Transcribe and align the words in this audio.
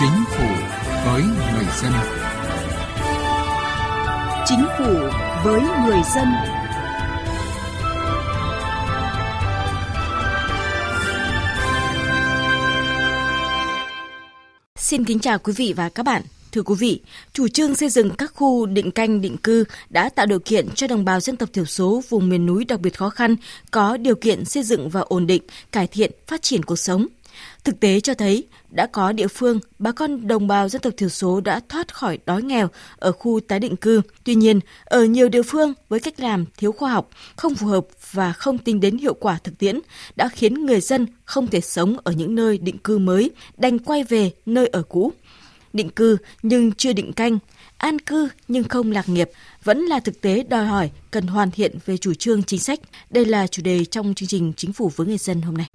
Chính 0.00 0.24
phủ 0.28 0.46
với 1.04 1.22
người 1.22 1.64
dân. 1.82 1.92
Chính 4.46 4.64
phủ 4.78 4.94
với 5.44 5.60
người 5.60 6.00
dân. 6.14 6.28
Xin 14.76 15.04
kính 15.04 15.18
chào 15.18 15.38
quý 15.38 15.52
vị 15.56 15.74
và 15.76 15.88
các 15.88 16.02
bạn. 16.02 16.22
Thưa 16.52 16.62
quý 16.62 16.74
vị, 16.78 17.00
chủ 17.32 17.48
trương 17.48 17.74
xây 17.74 17.88
dựng 17.88 18.10
các 18.10 18.32
khu 18.34 18.66
định 18.66 18.90
canh 18.90 19.20
định 19.20 19.36
cư 19.36 19.64
đã 19.90 20.08
tạo 20.08 20.26
điều 20.26 20.38
kiện 20.38 20.68
cho 20.74 20.86
đồng 20.86 21.04
bào 21.04 21.20
dân 21.20 21.36
tộc 21.36 21.48
thiểu 21.52 21.64
số 21.64 22.02
vùng 22.08 22.28
miền 22.28 22.46
núi 22.46 22.64
đặc 22.64 22.80
biệt 22.80 22.96
khó 22.98 23.10
khăn 23.10 23.36
có 23.70 23.96
điều 23.96 24.14
kiện 24.14 24.44
xây 24.44 24.62
dựng 24.62 24.88
và 24.88 25.00
ổn 25.00 25.26
định, 25.26 25.42
cải 25.72 25.86
thiện, 25.86 26.10
phát 26.26 26.42
triển 26.42 26.62
cuộc 26.62 26.76
sống. 26.76 27.06
Thực 27.64 27.80
tế 27.80 28.00
cho 28.00 28.14
thấy, 28.14 28.46
đã 28.70 28.86
có 28.86 29.12
địa 29.12 29.28
phương, 29.28 29.60
bà 29.78 29.92
con 29.92 30.26
đồng 30.26 30.46
bào 30.46 30.68
dân 30.68 30.82
tộc 30.82 30.92
thiểu 30.96 31.08
số 31.08 31.40
đã 31.40 31.60
thoát 31.68 31.94
khỏi 31.94 32.18
đói 32.26 32.42
nghèo 32.42 32.68
ở 32.96 33.12
khu 33.12 33.40
tái 33.48 33.58
định 33.58 33.76
cư. 33.76 34.02
Tuy 34.24 34.34
nhiên, 34.34 34.60
ở 34.84 35.04
nhiều 35.04 35.28
địa 35.28 35.42
phương 35.42 35.72
với 35.88 36.00
cách 36.00 36.20
làm 36.20 36.44
thiếu 36.56 36.72
khoa 36.72 36.92
học, 36.92 37.10
không 37.36 37.54
phù 37.54 37.66
hợp 37.66 37.86
và 38.12 38.32
không 38.32 38.58
tính 38.58 38.80
đến 38.80 38.98
hiệu 38.98 39.14
quả 39.14 39.38
thực 39.44 39.58
tiễn 39.58 39.80
đã 40.16 40.28
khiến 40.28 40.66
người 40.66 40.80
dân 40.80 41.06
không 41.24 41.46
thể 41.46 41.60
sống 41.60 41.96
ở 42.04 42.12
những 42.12 42.34
nơi 42.34 42.58
định 42.58 42.78
cư 42.78 42.98
mới, 42.98 43.30
đành 43.56 43.78
quay 43.78 44.04
về 44.04 44.30
nơi 44.46 44.66
ở 44.66 44.82
cũ. 44.82 45.12
Định 45.72 45.90
cư 45.90 46.16
nhưng 46.42 46.72
chưa 46.72 46.92
định 46.92 47.12
canh, 47.12 47.38
an 47.76 47.98
cư 47.98 48.28
nhưng 48.48 48.64
không 48.64 48.92
lạc 48.92 49.08
nghiệp 49.08 49.30
vẫn 49.64 49.80
là 49.80 50.00
thực 50.00 50.20
tế 50.20 50.42
đòi 50.42 50.66
hỏi 50.66 50.90
cần 51.10 51.26
hoàn 51.26 51.50
thiện 51.50 51.78
về 51.86 51.96
chủ 51.96 52.14
trương 52.14 52.42
chính 52.42 52.60
sách. 52.60 52.80
Đây 53.10 53.24
là 53.24 53.46
chủ 53.46 53.62
đề 53.62 53.84
trong 53.84 54.14
chương 54.14 54.28
trình 54.28 54.52
Chính 54.56 54.72
phủ 54.72 54.90
với 54.96 55.06
người 55.06 55.18
dân 55.18 55.42
hôm 55.42 55.54
nay. 55.54 55.69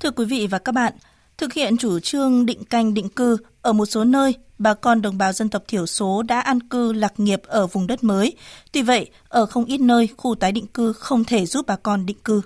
Thưa 0.00 0.10
quý 0.10 0.24
vị 0.24 0.46
và 0.46 0.58
các 0.58 0.72
bạn, 0.72 0.92
thực 1.38 1.52
hiện 1.52 1.76
chủ 1.76 2.00
trương 2.00 2.46
định 2.46 2.64
canh 2.64 2.94
định 2.94 3.08
cư 3.08 3.36
ở 3.62 3.72
một 3.72 3.86
số 3.86 4.04
nơi, 4.04 4.34
bà 4.58 4.74
con 4.74 5.02
đồng 5.02 5.18
bào 5.18 5.32
dân 5.32 5.48
tộc 5.48 5.62
thiểu 5.68 5.86
số 5.86 6.22
đã 6.22 6.40
an 6.40 6.60
cư 6.60 6.92
lạc 6.92 7.20
nghiệp 7.20 7.42
ở 7.46 7.66
vùng 7.66 7.86
đất 7.86 8.04
mới. 8.04 8.36
Tuy 8.72 8.82
vậy, 8.82 9.10
ở 9.28 9.46
không 9.46 9.64
ít 9.64 9.80
nơi, 9.80 10.08
khu 10.16 10.34
tái 10.34 10.52
định 10.52 10.66
cư 10.66 10.92
không 10.92 11.24
thể 11.24 11.46
giúp 11.46 11.66
bà 11.66 11.76
con 11.76 12.06
định 12.06 12.16
cư. 12.24 12.42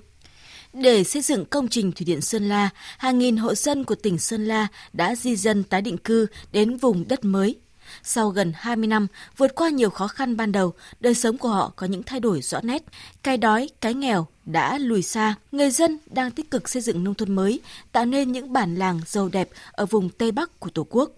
Để 0.73 1.05
xây 1.05 1.23
dựng 1.23 1.45
công 1.45 1.69
trình 1.69 1.93
thủy 1.93 2.05
điện 2.05 2.21
Sơn 2.21 2.49
La, 2.49 2.71
hàng 2.99 3.19
nghìn 3.19 3.37
hộ 3.37 3.55
dân 3.55 3.85
của 3.85 3.95
tỉnh 3.95 4.19
Sơn 4.19 4.45
La 4.45 4.67
đã 4.93 5.15
di 5.15 5.37
dân 5.37 5.65
tái 5.65 5.83
định 5.83 5.99
cư 5.99 6.27
đến 6.53 6.77
vùng 6.77 7.09
đất 7.09 7.25
mới. 7.25 7.57
Sau 8.03 8.29
gần 8.29 8.53
20 8.57 8.87
năm, 8.87 9.07
vượt 9.37 9.55
qua 9.55 9.69
nhiều 9.69 9.91
khó 9.91 10.09
khăn 10.09 10.37
ban 10.37 10.53
đầu, 10.53 10.73
đời 11.01 11.15
sống 11.15 11.39
của 11.39 11.49
họ 11.49 11.73
có 11.77 11.87
những 11.87 12.03
thay 12.03 12.21
đổi 12.21 12.43
rõ 12.43 12.61
nét. 12.63 12.83
Cái 13.23 13.37
đói, 13.37 13.69
cái 13.81 13.95
nghèo 13.95 14.27
đã 14.45 14.79
lùi 14.79 15.03
xa. 15.03 15.35
Người 15.53 15.71
dân 15.71 15.99
đang 16.07 16.31
tích 16.31 16.51
cực 16.51 16.69
xây 16.69 16.83
dựng 16.83 17.05
nông 17.05 17.15
thôn 17.15 17.35
mới, 17.35 17.61
tạo 17.93 18.05
nên 18.05 18.33
những 18.33 18.53
bản 18.53 18.75
làng 18.75 19.01
giàu 19.07 19.29
đẹp 19.29 19.49
ở 19.73 19.87
vùng 19.87 20.11
Tây 20.11 20.33
Bắc 20.33 20.61
của 20.61 20.71
Tổ 20.71 20.87
quốc. 20.91 21.11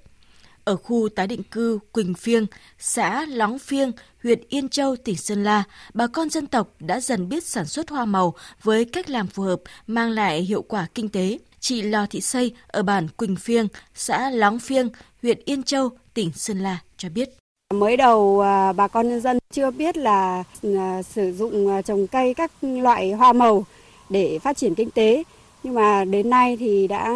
Ở 0.65 0.77
khu 0.77 1.09
tái 1.09 1.27
định 1.27 1.43
cư 1.43 1.79
Quỳnh 1.93 2.15
Phiêng, 2.15 2.47
xã 2.79 3.27
Lóng 3.29 3.59
Phiêng, 3.59 3.93
huyện 4.23 4.41
Yên 4.49 4.69
Châu, 4.69 4.97
tỉnh 4.97 5.17
Sơn 5.17 5.45
La, 5.45 5.65
bà 5.95 6.07
con 6.07 6.31
dân 6.31 6.47
tộc 6.47 6.69
đã 6.81 7.01
dần 7.01 7.29
biết 7.29 7.45
sản 7.45 7.67
xuất 7.67 7.91
hoa 7.91 8.05
màu 8.05 8.35
với 8.63 8.85
cách 8.85 9.11
làm 9.11 9.27
phù 9.27 9.43
hợp 9.43 9.61
mang 9.87 10.11
lại 10.11 10.43
hiệu 10.43 10.63
quả 10.63 10.87
kinh 10.95 11.09
tế. 11.09 11.39
Chị 11.69 11.83
Lò 11.83 12.07
Thị 12.11 12.21
Xây 12.21 12.53
ở 12.67 12.83
bản 12.83 13.09
Quỳnh 13.09 13.37
Phiêng, 13.37 13.69
xã 13.95 14.31
Lóng 14.31 14.59
Phiêng, 14.59 14.89
huyện 15.23 15.39
Yên 15.45 15.63
Châu, 15.63 15.89
tỉnh 16.15 16.33
Sơn 16.33 16.59
La 16.59 16.79
cho 16.97 17.09
biết. 17.09 17.29
Mới 17.75 17.97
đầu 17.97 18.41
à, 18.41 18.73
bà 18.73 18.89
con 18.89 19.09
nhân 19.09 19.21
dân 19.21 19.39
chưa 19.51 19.71
biết 19.71 19.97
là 19.97 20.45
à, 20.63 21.03
sử 21.03 21.33
dụng 21.33 21.69
à, 21.69 21.83
trồng 21.83 22.07
cây 22.07 22.35
các 22.35 22.51
loại 22.63 23.13
hoa 23.13 23.33
màu 23.33 23.65
để 24.09 24.39
phát 24.39 24.57
triển 24.57 24.75
kinh 24.75 24.91
tế. 24.91 25.23
Nhưng 25.63 25.75
mà 25.75 26.05
đến 26.05 26.31
nay 26.31 26.57
thì 26.57 26.87
đã 26.87 27.15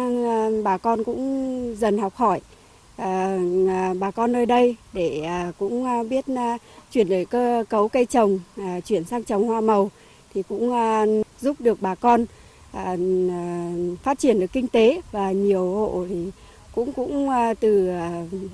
bà 0.63 0.77
con 0.77 1.03
cũng 1.03 1.75
dần 1.77 1.97
học 1.97 2.15
hỏi 2.15 2.41
bà 3.99 4.11
con 4.15 4.31
nơi 4.31 4.45
đây 4.45 4.75
để 4.93 5.23
cũng 5.59 6.09
biết 6.09 6.25
chuyển 6.91 7.09
đổi 7.09 7.25
cơ 7.25 7.63
cấu 7.69 7.87
cây 7.87 8.05
trồng, 8.05 8.39
chuyển 8.85 9.03
sang 9.03 9.23
trồng 9.23 9.47
hoa 9.47 9.61
màu 9.61 9.91
thì 10.33 10.43
cũng 10.49 10.73
giúp 11.41 11.61
được 11.61 11.81
bà 11.81 11.95
con 11.95 12.25
phát 14.03 14.19
triển 14.19 14.39
được 14.39 14.51
kinh 14.53 14.67
tế 14.67 15.01
và 15.11 15.31
nhiều 15.31 15.71
hộ 15.71 16.05
thì 16.09 16.31
cũng 16.75 16.93
cũng 16.93 17.29
từ 17.59 17.91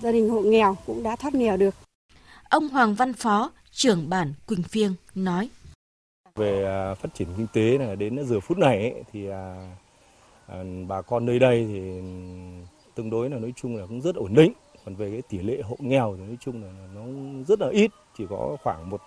gia 0.02 0.12
đình 0.12 0.30
hộ 0.30 0.42
nghèo 0.42 0.78
cũng 0.86 1.04
đã 1.04 1.16
thoát 1.16 1.36
nghèo 1.36 1.58
được. 1.58 1.76
Ông 2.50 2.70
Hoàng 2.70 2.96
Văn 2.96 3.14
Phó, 3.14 3.52
trưởng 3.72 4.10
bản 4.10 4.34
Quỳnh 4.48 4.64
Phiêng 4.64 4.94
nói. 5.16 5.50
Về 6.36 6.66
à, 6.66 6.94
phát 6.94 7.10
triển 7.14 7.28
kinh 7.38 7.48
tế 7.54 7.78
là 7.78 7.96
đến 7.96 8.26
giờ 8.28 8.40
phút 8.40 8.58
này 8.58 8.78
ấy, 8.78 9.04
thì 9.14 9.30
à, 9.30 9.76
à, 10.48 10.64
bà 10.88 11.02
con 11.02 11.26
nơi 11.26 11.40
đây 11.40 11.68
thì 11.70 11.82
tương 12.96 13.10
đối 13.10 13.30
là 13.30 13.38
nói 13.38 13.54
chung 13.56 13.76
là 13.76 13.86
cũng 13.86 14.02
rất 14.02 14.16
ổn 14.16 14.34
định. 14.34 14.54
Còn 14.86 14.96
về 14.96 15.12
cái 15.12 15.22
tỷ 15.22 15.38
lệ 15.38 15.62
hộ 15.62 15.76
nghèo 15.80 16.16
thì 16.18 16.24
nói 16.24 16.38
chung 16.40 16.64
là 16.64 16.70
nó 16.96 17.02
rất 17.48 17.60
là 17.62 17.70
ít, 17.72 17.92
chỉ 18.18 18.24
có 18.30 18.58
khoảng 18.64 18.90
một 18.90 19.02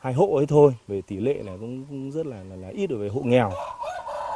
hai 0.00 0.12
hộ 0.12 0.36
ấy 0.36 0.46
thôi. 0.46 0.72
Về 0.88 1.02
tỷ 1.06 1.16
lệ 1.16 1.34
là 1.42 1.56
cũng 1.60 2.10
rất 2.10 2.26
là 2.26 2.44
là, 2.44 2.56
là 2.56 2.68
ít 2.68 2.90
ở 2.90 2.96
về 2.96 3.08
hộ 3.08 3.20
nghèo. 3.24 3.50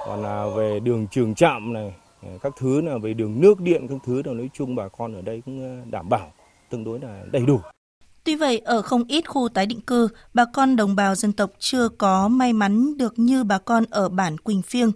Còn 0.09 0.23
là 0.23 0.47
về 0.57 0.81
đường 0.81 1.07
trường 1.11 1.35
trạm 1.35 1.73
này, 1.73 1.95
à, 2.23 2.29
các 2.43 2.53
thứ 2.59 2.81
là 2.81 2.99
về 3.03 3.15
đường 3.15 3.41
nước 3.41 3.61
điện 3.61 3.89
các 3.89 3.99
thứ 4.07 4.23
là 4.25 4.33
nói 4.33 4.51
chung 4.55 4.77
bà 4.77 4.89
con 4.89 5.15
ở 5.15 5.23
đây 5.23 5.43
cũng 5.47 5.83
à, 5.83 5.85
đảm 5.91 6.09
bảo 6.09 6.33
tương 6.71 6.85
đối 6.85 7.01
là 7.01 7.23
đầy 7.33 7.43
đủ. 7.47 7.61
Tuy 8.25 8.37
vậy, 8.37 8.59
ở 8.59 8.83
không 8.83 9.05
ít 9.09 9.29
khu 9.29 9.49
tái 9.49 9.67
định 9.67 9.81
cư, 9.81 10.09
bà 10.35 10.45
con 10.55 10.77
đồng 10.77 10.97
bào 10.97 11.15
dân 11.15 11.33
tộc 11.33 11.51
chưa 11.59 11.89
có 11.89 12.29
may 12.29 12.53
mắn 12.53 12.97
được 12.97 13.19
như 13.19 13.45
bà 13.45 13.59
con 13.59 13.85
ở 13.91 14.09
bản 14.09 14.39
Quỳnh 14.39 14.63
Phiêng, 14.63 14.93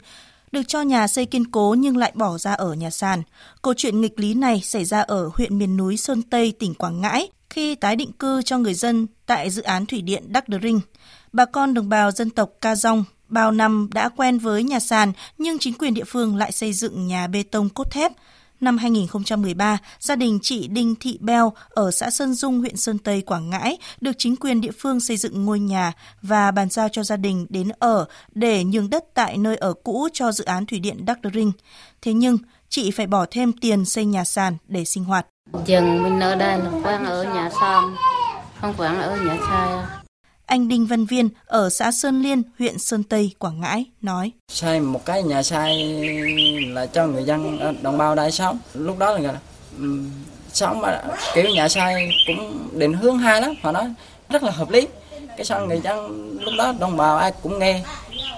được 0.53 0.63
cho 0.67 0.83
nhà 0.83 1.09
xây 1.09 1.27
kiên 1.27 1.51
cố 1.51 1.75
nhưng 1.79 1.97
lại 1.97 2.13
bỏ 2.15 2.39
ra 2.39 2.53
ở 2.53 2.75
nhà 2.75 2.91
sàn. 2.91 3.23
Câu 3.63 3.75
chuyện 3.77 4.01
nghịch 4.01 4.21
lý 4.21 4.35
này 4.35 4.61
xảy 4.61 4.85
ra 4.85 5.01
ở 5.01 5.31
huyện 5.35 5.59
miền 5.59 5.77
núi 5.77 5.97
Sơn 5.97 6.23
Tây, 6.23 6.53
tỉnh 6.59 6.75
Quảng 6.75 7.01
Ngãi, 7.01 7.31
khi 7.51 7.75
tái 7.75 7.97
định 7.97 8.13
cư 8.13 8.43
cho 8.43 8.59
người 8.59 8.75
dân 8.75 9.07
tại 9.27 9.51
dự 9.51 9.63
án 9.63 9.87
thủy 9.87 10.03
điện 10.03 10.23
Đắc 10.27 10.49
Đờ 10.49 10.59
Rinh. 10.63 10.81
Bà 11.33 11.45
con 11.45 11.75
đồng 11.75 11.89
bào 11.89 12.11
dân 12.11 12.31
tộc 12.31 12.51
Ca 12.61 12.75
Dông 12.75 13.05
bao 13.33 13.51
năm 13.51 13.89
đã 13.95 14.09
quen 14.09 14.39
với 14.39 14.63
nhà 14.63 14.81
sàn 14.81 15.13
nhưng 15.39 15.59
chính 15.59 15.75
quyền 15.75 15.95
địa 15.95 16.05
phương 16.05 16.37
lại 16.37 16.53
xây 16.53 16.73
dựng 16.73 17.07
nhà 17.07 17.27
bê 17.27 17.43
tông 17.43 17.69
cốt 17.69 17.91
thép, 17.91 18.13
năm 18.61 18.79
2013, 18.79 19.79
gia 20.01 20.17
đình 20.17 20.39
chị 20.43 20.69
Đinh 20.69 20.95
Thị 21.01 21.19
Beo 21.21 21.53
ở 21.69 21.91
xã 21.91 22.11
Sơn 22.11 22.35
Dung, 22.35 22.61
huyện 22.61 22.77
Sơn 22.77 22.99
Tây, 22.99 23.23
Quảng 23.23 23.51
Ngãi 23.51 23.77
được 24.01 24.13
chính 24.19 24.37
quyền 24.37 24.61
địa 24.61 24.71
phương 24.79 25.01
xây 25.01 25.17
dựng 25.17 25.45
ngôi 25.45 25.61
nhà 25.61 25.93
và 26.23 26.51
bàn 26.51 26.71
giao 26.71 26.89
cho 26.89 27.03
gia 27.03 27.17
đình 27.17 27.47
đến 27.49 27.69
ở 27.79 28.07
để 28.35 28.65
nhường 28.65 28.91
đất 28.91 29.05
tại 29.15 29.39
nơi 29.39 29.57
ở 29.57 29.73
cũ 29.73 30.09
cho 30.13 30.33
dự 30.33 30.45
án 30.45 30.67
thủy 30.67 30.79
điện 30.79 31.05
Đắc 31.05 31.21
Đơ 31.21 31.31
Rinh. 31.35 31.53
Thế 32.03 32.13
nhưng, 32.13 32.39
chị 32.69 32.91
phải 32.91 33.07
bỏ 33.07 33.27
thêm 33.31 33.53
tiền 33.53 33.85
xây 33.85 34.05
nhà 34.05 34.25
sàn 34.25 34.57
để 34.69 34.85
sinh 34.85 35.05
hoạt. 35.05 35.27
Chừng 35.67 36.03
mình 36.03 36.21
ở 36.21 36.35
đây 36.35 36.59
là 36.59 36.71
quen 36.85 37.05
ở 37.05 37.25
nhà 37.25 37.51
sàn, 37.61 37.97
không 38.61 38.75
quen 38.77 38.95
ở 38.95 39.17
nhà 39.17 39.39
sai 39.49 40.03
anh 40.47 40.69
Đinh 40.69 40.87
Văn 40.87 41.05
Viên 41.05 41.29
ở 41.47 41.71
xã 41.71 41.93
Sơn 41.93 42.23
Liên, 42.23 42.43
huyện 42.59 42.79
Sơn 42.79 43.03
Tây, 43.03 43.35
Quảng 43.39 43.61
Ngãi 43.61 43.85
nói. 44.01 44.33
Xây 44.49 44.81
một 44.81 45.05
cái 45.05 45.23
nhà 45.23 45.43
sai 45.43 45.97
là 46.69 46.87
cho 46.87 47.07
người 47.07 47.25
dân 47.25 47.59
đồng 47.83 47.99
bào 47.99 48.15
đây 48.15 48.31
sống. 48.31 48.59
Lúc 48.75 48.99
đó 48.99 49.19
là 49.19 49.39
um, 49.79 50.11
sống 50.53 50.81
mà 50.81 51.03
kiểu 51.35 51.45
nhà 51.55 51.69
sai 51.69 52.11
cũng 52.27 52.69
định 52.73 52.93
hướng 52.93 53.19
hai 53.19 53.41
lắm, 53.41 53.55
họ 53.63 53.73
nói 53.73 53.95
rất 54.29 54.43
là 54.43 54.51
hợp 54.51 54.71
lý. 54.71 54.87
Cái 55.37 55.45
sao 55.45 55.67
người 55.67 55.81
dân 55.85 56.09
lúc 56.41 56.55
đó 56.59 56.75
đồng 56.81 56.97
bào 56.97 57.19
ai 57.19 57.33
cũng 57.43 57.59
nghe. 57.59 57.83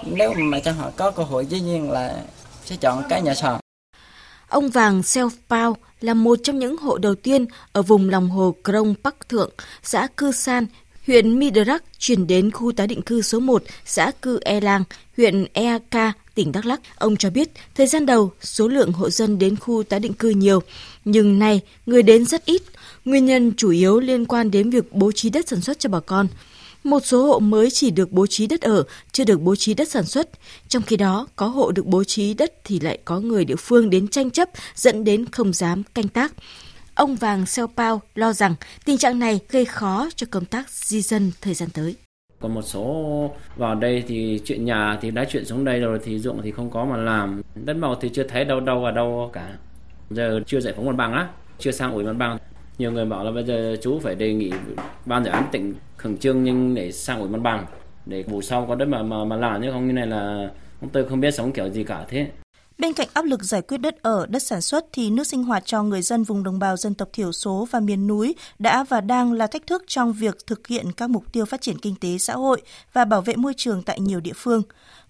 Nếu 0.05 0.33
mà 0.37 0.59
cho 0.59 0.71
họ 0.71 0.91
có 0.95 1.11
cơ 1.11 1.23
hội 1.23 1.45
dĩ 1.45 1.59
nhiên 1.59 1.91
là 1.91 2.15
sẽ 2.65 2.75
chọn 2.75 3.03
cái 3.09 3.21
nhà 3.21 3.35
sàn. 3.35 3.59
Ông 4.47 4.69
Vàng 4.69 5.03
Seo 5.03 5.29
Pao 5.49 5.77
là 6.01 6.13
một 6.13 6.39
trong 6.43 6.59
những 6.59 6.77
hộ 6.77 6.97
đầu 6.97 7.15
tiên 7.15 7.45
ở 7.71 7.81
vùng 7.81 8.09
lòng 8.09 8.29
hồ 8.29 8.55
Krông 8.63 8.95
Bắc 9.03 9.29
Thượng, 9.29 9.49
xã 9.83 10.07
Cư 10.17 10.31
San, 10.31 10.65
huyện 11.07 11.39
Midrak 11.39 11.83
chuyển 11.99 12.27
đến 12.27 12.51
khu 12.51 12.71
tái 12.71 12.87
định 12.87 13.01
cư 13.01 13.21
số 13.21 13.39
1, 13.39 13.63
xã 13.85 14.11
Cư 14.21 14.39
E 14.39 14.61
Lang, 14.61 14.83
huyện 15.17 15.45
Eak, 15.53 16.15
tỉnh 16.35 16.51
Đắk 16.51 16.65
Lắk. 16.65 16.81
Ông 16.95 17.17
cho 17.17 17.29
biết, 17.29 17.49
thời 17.75 17.87
gian 17.87 18.05
đầu, 18.05 18.31
số 18.41 18.67
lượng 18.67 18.91
hộ 18.91 19.09
dân 19.09 19.39
đến 19.39 19.55
khu 19.55 19.83
tái 19.83 19.99
định 19.99 20.13
cư 20.13 20.29
nhiều, 20.29 20.61
nhưng 21.05 21.39
nay 21.39 21.61
người 21.85 22.03
đến 22.03 22.25
rất 22.25 22.45
ít. 22.45 22.61
Nguyên 23.05 23.25
nhân 23.25 23.51
chủ 23.57 23.69
yếu 23.69 23.99
liên 23.99 24.25
quan 24.25 24.51
đến 24.51 24.69
việc 24.69 24.93
bố 24.93 25.11
trí 25.11 25.29
đất 25.29 25.47
sản 25.47 25.61
xuất 25.61 25.79
cho 25.79 25.89
bà 25.89 25.99
con. 25.99 26.27
Một 26.83 26.99
số 27.05 27.25
hộ 27.25 27.39
mới 27.39 27.71
chỉ 27.71 27.91
được 27.91 28.11
bố 28.11 28.27
trí 28.27 28.47
đất 28.47 28.61
ở, 28.61 28.83
chưa 29.11 29.23
được 29.23 29.41
bố 29.41 29.55
trí 29.55 29.73
đất 29.73 29.89
sản 29.89 30.05
xuất. 30.05 30.29
Trong 30.67 30.83
khi 30.83 30.97
đó, 30.97 31.27
có 31.35 31.47
hộ 31.47 31.71
được 31.71 31.85
bố 31.85 32.03
trí 32.03 32.33
đất 32.33 32.53
thì 32.63 32.79
lại 32.79 32.99
có 33.05 33.19
người 33.19 33.45
địa 33.45 33.55
phương 33.55 33.89
đến 33.89 34.07
tranh 34.07 34.31
chấp, 34.31 34.49
dẫn 34.75 35.03
đến 35.03 35.25
không 35.31 35.53
dám 35.53 35.83
canh 35.93 36.07
tác. 36.07 36.33
Ông 36.95 37.15
Vàng 37.15 37.45
Xeo 37.45 37.67
Pao 37.67 38.01
lo 38.15 38.33
rằng 38.33 38.55
tình 38.85 38.97
trạng 38.97 39.19
này 39.19 39.39
gây 39.49 39.65
khó 39.65 40.09
cho 40.15 40.27
công 40.31 40.45
tác 40.45 40.69
di 40.69 41.01
dân 41.01 41.31
thời 41.41 41.53
gian 41.53 41.69
tới. 41.69 41.95
Còn 42.39 42.53
một 42.53 42.61
số 42.61 43.31
vào 43.55 43.75
đây 43.75 44.03
thì 44.07 44.41
chuyện 44.45 44.65
nhà 44.65 44.97
thì 45.01 45.11
đã 45.11 45.25
chuyển 45.25 45.45
xuống 45.45 45.65
đây 45.65 45.79
rồi 45.79 45.99
thì 46.03 46.19
ruộng 46.19 46.41
thì 46.41 46.51
không 46.51 46.69
có 46.69 46.85
mà 46.85 46.97
làm. 46.97 47.41
Đất 47.55 47.73
màu 47.73 47.95
thì 47.95 48.09
chưa 48.13 48.23
thấy 48.23 48.45
đâu 48.45 48.59
đâu 48.59 48.81
và 48.81 48.91
đâu 48.91 49.29
cả. 49.33 49.57
Giờ 50.09 50.39
chưa 50.45 50.59
giải 50.59 50.73
phóng 50.77 50.85
mặt 50.85 50.95
bằng 50.95 51.13
á, 51.13 51.27
chưa 51.59 51.71
sang 51.71 51.93
ủi 51.93 52.03
mặt 52.03 52.13
bằng. 52.13 52.37
Nhiều 52.77 52.91
người 52.91 53.05
bảo 53.05 53.23
là 53.23 53.31
bây 53.31 53.43
giờ 53.43 53.75
chú 53.81 53.99
phải 53.99 54.15
đề 54.15 54.33
nghị 54.33 54.51
ban 55.05 55.23
dự 55.23 55.29
án 55.29 55.47
tỉnh 55.51 55.73
khẩn 55.97 56.17
trương 56.17 56.43
nhưng 56.43 56.75
để 56.75 56.91
sang 56.91 57.19
ủi 57.19 57.29
mặt 57.29 57.41
bằng. 57.41 57.65
để 58.05 58.23
vụ 58.23 58.41
sau 58.41 58.65
có 58.65 58.75
đất 58.75 58.87
mà 58.87 59.03
mà 59.03 59.25
mà 59.25 59.35
làm 59.35 59.61
chứ 59.61 59.71
không 59.71 59.87
như 59.87 59.93
này 59.93 60.07
là 60.07 60.49
tôi 60.91 61.09
không 61.09 61.19
biết 61.19 61.31
sống 61.31 61.51
kiểu 61.51 61.69
gì 61.69 61.83
cả 61.83 62.05
thế 62.07 62.27
Bên 62.77 62.93
cạnh 62.93 63.07
áp 63.13 63.25
lực 63.25 63.43
giải 63.43 63.61
quyết 63.61 63.77
đất 63.77 64.01
ở, 64.01 64.25
đất 64.29 64.43
sản 64.43 64.61
xuất 64.61 64.85
thì 64.91 65.09
nước 65.09 65.23
sinh 65.23 65.43
hoạt 65.43 65.65
cho 65.65 65.83
người 65.83 66.01
dân 66.01 66.23
vùng 66.23 66.43
đồng 66.43 66.59
bào 66.59 66.77
dân 66.77 66.93
tộc 66.93 67.09
thiểu 67.13 67.31
số 67.31 67.67
và 67.71 67.79
miền 67.79 68.07
núi 68.07 68.35
đã 68.59 68.83
và 68.83 69.01
đang 69.01 69.33
là 69.33 69.47
thách 69.47 69.67
thức 69.67 69.83
trong 69.87 70.13
việc 70.13 70.37
thực 70.47 70.67
hiện 70.67 70.91
các 70.91 71.09
mục 71.09 71.33
tiêu 71.33 71.45
phát 71.45 71.61
triển 71.61 71.77
kinh 71.77 71.95
tế 71.95 72.17
xã 72.17 72.33
hội 72.33 72.61
và 72.93 73.05
bảo 73.05 73.21
vệ 73.21 73.35
môi 73.35 73.53
trường 73.57 73.83
tại 73.83 73.99
nhiều 73.99 74.19
địa 74.19 74.33
phương. 74.35 74.61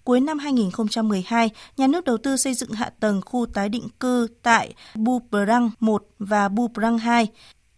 Cuối 0.04 0.20
năm 0.20 0.38
2012, 0.38 1.50
nhà 1.76 1.86
nước 1.86 2.04
đầu 2.04 2.18
tư 2.18 2.36
xây 2.36 2.54
dựng 2.54 2.70
hạ 2.70 2.90
tầng 3.00 3.20
khu 3.26 3.46
tái 3.46 3.68
định 3.68 3.88
cư 4.00 4.28
tại 4.42 4.74
Bu 4.94 5.20
Prang 5.30 5.70
1 5.80 6.06
và 6.18 6.48
Bu 6.48 6.68
Prang 6.74 6.98
2 6.98 7.28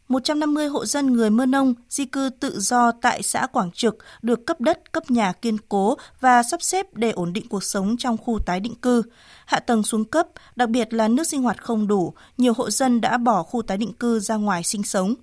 150 0.09 0.69
hộ 0.69 0.87
dân 0.87 1.07
người 1.13 1.31
Mơ 1.31 1.47
Nông 1.47 1.75
di 1.89 2.05
cư 2.05 2.31
tự 2.41 2.61
do 2.61 2.93
tại 2.93 3.23
xã 3.23 3.47
Quảng 3.47 3.71
Trực 3.71 3.99
được 4.23 4.47
cấp 4.47 4.61
đất, 4.61 4.93
cấp 4.93 5.11
nhà 5.11 5.33
kiên 5.33 5.57
cố 5.69 5.97
và 6.21 6.43
sắp 6.43 6.63
xếp 6.63 6.87
để 6.95 7.11
ổn 7.11 7.33
định 7.33 7.49
cuộc 7.49 7.65
sống 7.65 7.97
trong 7.99 8.17
khu 8.17 8.39
tái 8.47 8.61
định 8.61 8.75
cư. 8.75 9.03
Hạ 9.47 9.61
tầng 9.61 9.83
xuống 9.83 10.05
cấp, 10.05 10.29
đặc 10.57 10.71
biệt 10.71 10.95
là 10.95 11.09
nước 11.09 11.25
sinh 11.25 11.43
hoạt 11.43 11.63
không 11.63 11.87
đủ, 11.87 12.13
nhiều 12.37 12.53
hộ 12.57 12.71
dân 12.71 13.01
đã 13.01 13.19
bỏ 13.19 13.43
khu 13.43 13.63
tái 13.63 13.77
định 13.77 13.93
cư 13.93 14.21
ra 14.21 14.37
ngoài 14.37 14.63
sinh 14.63 14.83
sống. 14.83 15.15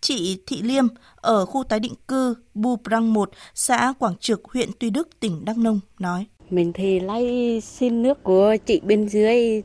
Chị 0.00 0.42
Thị 0.46 0.62
Liêm 0.62 0.86
ở 1.16 1.46
khu 1.46 1.64
tái 1.64 1.80
định 1.80 1.94
cư 2.08 2.34
Bu 2.54 2.76
Prang 2.76 3.12
1, 3.12 3.30
xã 3.54 3.92
Quảng 3.98 4.16
Trực, 4.20 4.42
huyện 4.44 4.68
Tuy 4.78 4.90
Đức, 4.90 5.08
tỉnh 5.20 5.44
Đắk 5.44 5.58
Nông 5.58 5.80
nói. 5.98 6.26
Mình 6.50 6.72
thì 6.72 7.00
lấy 7.00 7.60
xin 7.60 8.02
nước 8.02 8.22
của 8.22 8.56
chị 8.66 8.80
bên 8.80 9.08
dưới 9.08 9.62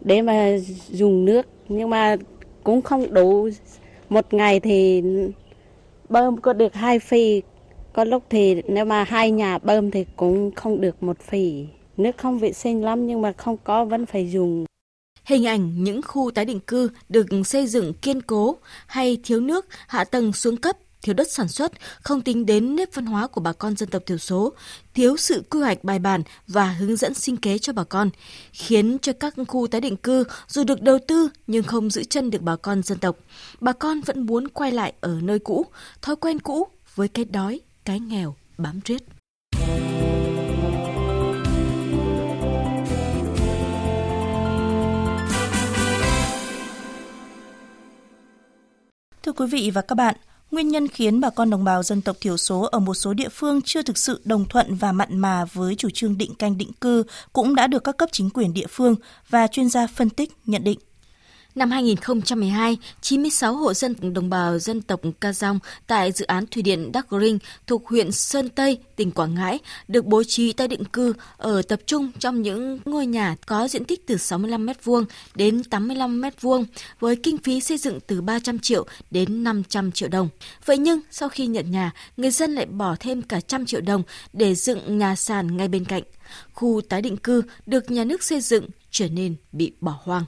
để 0.00 0.22
mà 0.22 0.56
dùng 0.88 1.24
nước 1.24 1.46
nhưng 1.68 1.90
mà 1.90 2.16
cũng 2.64 2.82
không 2.82 3.14
đủ 3.14 3.48
một 4.08 4.34
ngày 4.34 4.60
thì 4.60 5.02
bơm 6.08 6.40
có 6.40 6.52
được 6.52 6.74
hai 6.74 6.98
phi 6.98 7.42
có 7.92 8.04
lúc 8.04 8.22
thì 8.30 8.62
nếu 8.68 8.84
mà 8.84 9.04
hai 9.04 9.30
nhà 9.30 9.58
bơm 9.58 9.90
thì 9.90 10.04
cũng 10.16 10.50
không 10.50 10.80
được 10.80 11.02
một 11.02 11.20
phì 11.20 11.66
nước 11.96 12.16
không 12.16 12.38
vệ 12.38 12.52
sinh 12.52 12.84
lắm 12.84 13.06
nhưng 13.06 13.22
mà 13.22 13.32
không 13.32 13.56
có 13.64 13.84
vẫn 13.84 14.06
phải 14.06 14.30
dùng. 14.30 14.64
Hình 15.24 15.46
ảnh 15.46 15.84
những 15.84 16.02
khu 16.02 16.30
tái 16.30 16.44
định 16.44 16.60
cư 16.60 16.90
được 17.08 17.26
xây 17.44 17.66
dựng 17.66 17.94
kiên 17.94 18.22
cố 18.22 18.56
hay 18.86 19.18
thiếu 19.24 19.40
nước, 19.40 19.66
hạ 19.88 20.04
tầng 20.04 20.32
xuống 20.32 20.56
cấp 20.56 20.76
thiếu 21.06 21.14
đất 21.14 21.32
sản 21.32 21.48
xuất, 21.48 21.72
không 22.02 22.22
tính 22.22 22.46
đến 22.46 22.76
nếp 22.76 22.94
văn 22.94 23.06
hóa 23.06 23.26
của 23.26 23.40
bà 23.40 23.52
con 23.52 23.76
dân 23.76 23.88
tộc 23.88 24.02
thiểu 24.06 24.18
số, 24.18 24.52
thiếu 24.94 25.16
sự 25.16 25.44
quy 25.50 25.60
hoạch 25.60 25.84
bài 25.84 25.98
bản 25.98 26.22
và 26.46 26.72
hướng 26.72 26.96
dẫn 26.96 27.14
sinh 27.14 27.36
kế 27.36 27.58
cho 27.58 27.72
bà 27.72 27.84
con, 27.84 28.10
khiến 28.52 28.98
cho 29.02 29.12
các 29.20 29.34
khu 29.48 29.66
tái 29.66 29.80
định 29.80 29.96
cư 29.96 30.24
dù 30.48 30.64
được 30.64 30.82
đầu 30.82 30.98
tư 31.08 31.28
nhưng 31.46 31.62
không 31.62 31.90
giữ 31.90 32.04
chân 32.04 32.30
được 32.30 32.42
bà 32.42 32.56
con 32.56 32.82
dân 32.82 32.98
tộc. 32.98 33.16
Bà 33.60 33.72
con 33.72 34.00
vẫn 34.00 34.26
muốn 34.26 34.48
quay 34.48 34.72
lại 34.72 34.92
ở 35.00 35.18
nơi 35.22 35.38
cũ, 35.38 35.66
thói 36.02 36.16
quen 36.16 36.38
cũ 36.38 36.66
với 36.94 37.08
cái 37.08 37.24
đói, 37.24 37.60
cái 37.84 38.00
nghèo 38.00 38.36
bám 38.58 38.80
riết. 38.84 39.02
Thưa 49.22 49.32
quý 49.32 49.46
vị 49.46 49.70
và 49.74 49.82
các 49.82 49.94
bạn, 49.94 50.16
Nguyên 50.50 50.68
nhân 50.68 50.88
khiến 50.88 51.20
bà 51.20 51.30
con 51.30 51.50
đồng 51.50 51.64
bào 51.64 51.82
dân 51.82 52.02
tộc 52.02 52.16
thiểu 52.20 52.36
số 52.36 52.60
ở 52.60 52.78
một 52.78 52.94
số 52.94 53.14
địa 53.14 53.28
phương 53.28 53.62
chưa 53.62 53.82
thực 53.82 53.98
sự 53.98 54.20
đồng 54.24 54.44
thuận 54.48 54.74
và 54.74 54.92
mặn 54.92 55.18
mà 55.18 55.44
với 55.44 55.74
chủ 55.74 55.90
trương 55.90 56.18
định 56.18 56.34
canh 56.34 56.58
định 56.58 56.72
cư 56.80 57.02
cũng 57.32 57.54
đã 57.54 57.66
được 57.66 57.84
các 57.84 57.96
cấp 57.96 58.08
chính 58.12 58.30
quyền 58.30 58.54
địa 58.54 58.66
phương 58.70 58.94
và 59.28 59.46
chuyên 59.46 59.68
gia 59.68 59.86
phân 59.86 60.10
tích, 60.10 60.32
nhận 60.46 60.64
định. 60.64 60.78
Năm 61.56 61.70
2012, 61.70 62.76
96 63.00 63.56
hộ 63.56 63.74
dân 63.74 64.14
đồng 64.14 64.30
bào 64.30 64.58
dân 64.58 64.82
tộc 64.82 65.00
Ca 65.20 65.32
Dông 65.32 65.58
tại 65.86 66.12
dự 66.12 66.24
án 66.26 66.46
thủy 66.46 66.62
điện 66.62 66.92
Đắc 66.92 67.06
Rinh 67.20 67.38
thuộc 67.66 67.88
huyện 67.88 68.12
Sơn 68.12 68.48
Tây, 68.48 68.78
tỉnh 68.96 69.10
Quảng 69.10 69.34
Ngãi 69.34 69.58
được 69.88 70.06
bố 70.06 70.22
trí 70.24 70.52
tái 70.52 70.68
định 70.68 70.84
cư 70.84 71.12
ở 71.36 71.62
tập 71.62 71.80
trung 71.86 72.12
trong 72.18 72.42
những 72.42 72.78
ngôi 72.84 73.06
nhà 73.06 73.36
có 73.46 73.68
diện 73.68 73.84
tích 73.84 74.06
từ 74.06 74.16
65 74.16 74.66
m2 74.66 75.04
đến 75.34 75.64
85 75.64 76.20
m2 76.20 76.64
với 77.00 77.16
kinh 77.16 77.38
phí 77.38 77.60
xây 77.60 77.78
dựng 77.78 78.00
từ 78.06 78.22
300 78.22 78.58
triệu 78.58 78.86
đến 79.10 79.44
500 79.44 79.92
triệu 79.92 80.08
đồng. 80.08 80.28
Vậy 80.64 80.78
nhưng 80.78 81.00
sau 81.10 81.28
khi 81.28 81.46
nhận 81.46 81.70
nhà, 81.70 81.92
người 82.16 82.30
dân 82.30 82.54
lại 82.54 82.66
bỏ 82.66 82.96
thêm 83.00 83.22
cả 83.22 83.40
trăm 83.40 83.66
triệu 83.66 83.80
đồng 83.80 84.02
để 84.32 84.54
dựng 84.54 84.98
nhà 84.98 85.16
sàn 85.16 85.56
ngay 85.56 85.68
bên 85.68 85.84
cạnh. 85.84 86.02
Khu 86.52 86.80
tái 86.88 87.02
định 87.02 87.16
cư 87.16 87.42
được 87.66 87.90
nhà 87.90 88.04
nước 88.04 88.22
xây 88.22 88.40
dựng 88.40 88.68
trở 88.90 89.08
nên 89.08 89.36
bị 89.52 89.72
bỏ 89.80 89.98
hoang. 90.02 90.24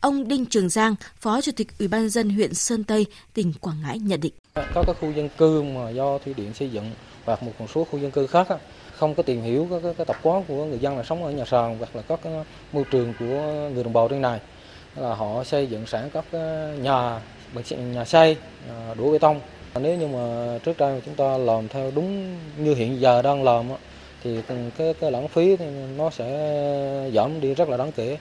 Ông 0.00 0.28
Đinh 0.28 0.46
Trường 0.46 0.68
Giang, 0.68 0.94
Phó 1.20 1.40
Chủ 1.40 1.52
tịch 1.56 1.68
Ủy 1.78 1.88
ban 1.88 2.08
dân 2.08 2.30
huyện 2.30 2.54
Sơn 2.54 2.84
Tây, 2.84 3.06
tỉnh 3.34 3.52
Quảng 3.60 3.76
Ngãi 3.82 3.98
nhận 3.98 4.20
định. 4.20 4.32
Có 4.54 4.82
các 4.86 4.96
khu 5.00 5.12
dân 5.12 5.28
cư 5.38 5.62
mà 5.62 5.90
do 5.90 6.18
thủy 6.18 6.34
điện 6.36 6.54
xây 6.54 6.70
dựng 6.70 6.90
và 7.24 7.36
một 7.40 7.52
số 7.74 7.84
khu 7.84 7.98
dân 7.98 8.10
cư 8.10 8.26
khác 8.26 8.46
không 8.92 9.14
có 9.14 9.22
tìm 9.22 9.42
hiểu 9.42 9.68
các 9.70 9.94
cái 9.96 10.06
tập 10.06 10.16
quán 10.22 10.44
của 10.48 10.64
người 10.64 10.78
dân 10.78 10.96
là 10.96 11.02
sống 11.02 11.24
ở 11.24 11.30
nhà 11.30 11.44
sàn 11.44 11.78
hoặc 11.78 11.96
là 11.96 12.02
các 12.02 12.20
môi 12.72 12.84
trường 12.90 13.14
của 13.18 13.68
người 13.74 13.84
đồng 13.84 13.92
bào 13.92 14.08
trên 14.08 14.22
này. 14.22 14.40
Là 14.96 15.14
họ 15.14 15.44
xây 15.44 15.66
dựng 15.66 15.86
sẵn 15.86 16.10
các 16.10 16.24
ờ, 16.30 16.74
nhà 16.82 17.20
bằng 17.54 17.92
nhà 17.92 18.04
xây 18.04 18.36
ờ, 18.68 18.94
đổ 18.94 19.12
bê 19.12 19.18
tông. 19.18 19.40
Nếu 19.80 19.96
như 19.96 20.06
mà 20.06 20.58
trước 20.64 20.78
đây 20.78 21.02
chúng 21.04 21.14
ta 21.14 21.38
làm 21.38 21.68
theo 21.68 21.92
đúng 21.94 22.38
như 22.58 22.74
hiện 22.74 23.00
giờ 23.00 23.22
đang 23.22 23.44
làm 23.44 23.66
thì 24.22 24.42
cái 24.78 24.94
cái 25.00 25.10
lãng 25.10 25.28
phí 25.28 25.56
thì 25.56 25.64
nó 25.96 26.10
sẽ 26.10 27.10
giảm 27.14 27.40
đi 27.40 27.54
rất 27.54 27.68
là 27.68 27.76
đáng 27.76 27.92
kể 27.92 28.18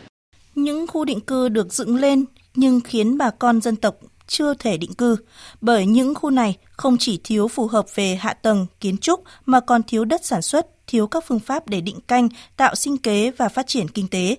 những 0.56 0.88
khu 0.88 1.06
định 1.06 1.19
cư 1.19 1.50
được 1.50 1.74
dựng 1.74 1.96
lên 1.96 2.25
nhưng 2.56 2.80
khiến 2.81 3.18
bà 3.18 3.30
con 3.30 3.62
dân 3.62 3.75
tộc 3.75 3.96
chưa 4.28 4.54
thể 4.54 4.78
định 4.78 4.94
cư, 4.94 5.18
bởi 5.62 5.86
những 5.86 6.16
khu 6.16 6.30
này 6.30 6.57
không 6.72 6.96
chỉ 7.00 7.22
thiếu 7.24 7.48
phù 7.48 7.68
hợp 7.68 7.86
về 7.96 8.16
hạ 8.16 8.34
tầng, 8.34 8.66
kiến 8.80 8.98
trúc 8.98 9.24
mà 9.46 9.60
còn 9.60 9.84
thiếu 9.84 10.06
đất 10.06 10.25
sản 10.25 10.42
xuất, 10.42 10.68
thiếu 10.88 11.07
các 11.07 11.24
phương 11.28 11.40
pháp 11.40 11.68
để 11.68 11.81
định 11.81 12.00
canh, 12.07 12.30
tạo 12.57 12.75
sinh 12.75 12.98
kế 12.98 13.31
và 13.38 13.50
phát 13.50 13.68
triển 13.68 13.88
kinh 13.88 14.07
tế. 14.07 14.36